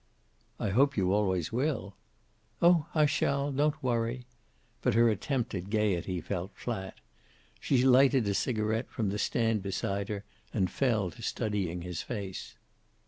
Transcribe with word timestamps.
"I 0.59 0.69
hope 0.71 0.97
you 0.97 1.13
always 1.13 1.51
will." 1.51 1.95
"Oh, 2.59 2.87
I 2.95 3.05
shall! 3.05 3.51
Don't 3.51 3.83
worry." 3.83 4.25
But 4.81 4.95
her 4.95 5.09
attempt 5.09 5.53
at 5.53 5.69
gayety 5.69 6.19
fell 6.21 6.49
flat. 6.55 6.95
She 7.59 7.83
lighted 7.85 8.27
a 8.27 8.33
cigaret 8.33 8.89
from 8.89 9.09
the 9.09 9.19
stand 9.19 9.61
beside 9.61 10.09
her 10.09 10.23
and 10.51 10.71
fell 10.71 11.11
to 11.11 11.21
studying 11.21 11.83
his 11.83 12.01
face. 12.01 12.55